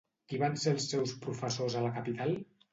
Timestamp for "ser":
0.63-0.73